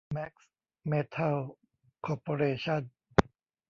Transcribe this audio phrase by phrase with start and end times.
[0.13, 0.47] แมกซ์
[0.87, 1.37] เมทัล
[2.05, 2.81] คอร์ปอเรชั่น